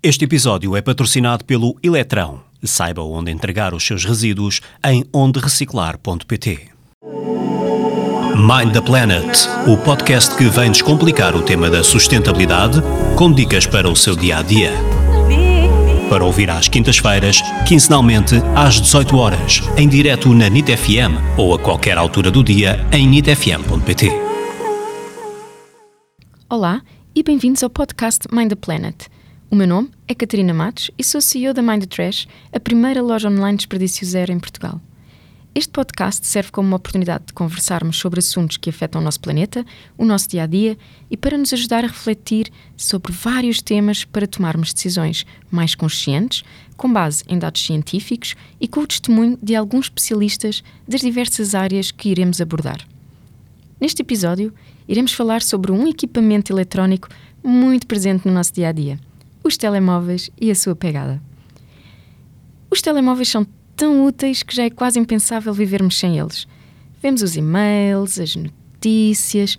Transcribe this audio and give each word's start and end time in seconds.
Este 0.00 0.26
episódio 0.26 0.76
é 0.76 0.80
patrocinado 0.80 1.44
pelo 1.44 1.76
Eletrão. 1.82 2.40
Saiba 2.62 3.02
onde 3.02 3.32
entregar 3.32 3.74
os 3.74 3.84
seus 3.84 4.04
resíduos 4.04 4.60
em 4.86 5.04
ondereciclar.pt. 5.12 6.68
Mind 8.36 8.72
the 8.72 8.80
Planet, 8.80 9.26
o 9.66 9.76
podcast 9.78 10.36
que 10.36 10.44
vem 10.44 10.70
descomplicar 10.70 11.34
o 11.34 11.42
tema 11.42 11.68
da 11.68 11.82
sustentabilidade 11.82 12.80
com 13.16 13.32
dicas 13.32 13.66
para 13.66 13.90
o 13.90 13.96
seu 13.96 14.14
dia 14.14 14.38
a 14.38 14.42
dia. 14.42 14.70
Para 16.08 16.24
ouvir 16.24 16.48
às 16.48 16.68
quintas-feiras, 16.68 17.42
quinzenalmente 17.66 18.36
às 18.54 18.80
18 18.80 19.16
horas, 19.16 19.62
em 19.76 19.88
direto 19.88 20.32
na 20.32 20.48
NIT 20.48 20.76
FM 20.76 21.36
ou 21.36 21.56
a 21.56 21.58
qualquer 21.58 21.98
altura 21.98 22.30
do 22.30 22.44
dia 22.44 22.86
em 22.92 23.04
nitfm.pt. 23.08 24.12
Olá 26.48 26.82
e 27.16 27.22
bem-vindos 27.24 27.64
ao 27.64 27.68
podcast 27.68 28.28
Mind 28.32 28.50
the 28.50 28.54
Planet. 28.54 29.08
O 29.50 29.56
meu 29.56 29.66
nome 29.66 29.90
é 30.06 30.14
Catarina 30.14 30.52
Matos 30.52 30.90
e 30.98 31.02
sou 31.02 31.22
CEO 31.22 31.54
da 31.54 31.62
Mind 31.62 31.80
the 31.80 31.86
Trash, 31.86 32.28
a 32.52 32.60
primeira 32.60 33.00
loja 33.00 33.30
online 33.30 33.56
de 33.56 33.62
desperdício 33.62 34.06
zero 34.06 34.30
em 34.30 34.38
Portugal. 34.38 34.78
Este 35.54 35.70
podcast 35.70 36.26
serve 36.26 36.50
como 36.50 36.68
uma 36.68 36.76
oportunidade 36.76 37.28
de 37.28 37.32
conversarmos 37.32 37.98
sobre 37.98 38.18
assuntos 38.18 38.58
que 38.58 38.68
afetam 38.68 39.00
o 39.00 39.04
nosso 39.04 39.18
planeta, 39.18 39.64
o 39.96 40.04
nosso 40.04 40.28
dia 40.28 40.42
a 40.42 40.46
dia 40.46 40.76
e 41.10 41.16
para 41.16 41.38
nos 41.38 41.50
ajudar 41.54 41.82
a 41.82 41.86
refletir 41.86 42.52
sobre 42.76 43.10
vários 43.10 43.62
temas 43.62 44.04
para 44.04 44.26
tomarmos 44.26 44.74
decisões 44.74 45.24
mais 45.50 45.74
conscientes, 45.74 46.44
com 46.76 46.92
base 46.92 47.24
em 47.26 47.38
dados 47.38 47.64
científicos 47.64 48.34
e 48.60 48.68
com 48.68 48.80
o 48.80 48.86
testemunho 48.86 49.38
de 49.42 49.56
alguns 49.56 49.86
especialistas 49.86 50.62
das 50.86 51.00
diversas 51.00 51.54
áreas 51.54 51.90
que 51.90 52.10
iremos 52.10 52.38
abordar. 52.42 52.86
Neste 53.80 54.02
episódio, 54.02 54.52
iremos 54.86 55.14
falar 55.14 55.40
sobre 55.40 55.72
um 55.72 55.88
equipamento 55.88 56.52
eletrónico 56.52 57.08
muito 57.42 57.86
presente 57.86 58.26
no 58.26 58.34
nosso 58.34 58.52
dia 58.52 58.68
a 58.68 58.72
dia 58.72 59.07
os 59.48 59.56
telemóveis 59.56 60.30
e 60.40 60.50
a 60.50 60.54
sua 60.54 60.76
pegada. 60.76 61.20
Os 62.70 62.80
telemóveis 62.80 63.28
são 63.28 63.46
tão 63.74 64.04
úteis 64.04 64.42
que 64.42 64.54
já 64.54 64.64
é 64.64 64.70
quase 64.70 64.98
impensável 64.98 65.52
vivermos 65.52 65.98
sem 65.98 66.18
eles. 66.18 66.46
Vemos 67.02 67.22
os 67.22 67.36
e-mails, 67.36 68.18
as 68.18 68.36
notícias, 68.36 69.56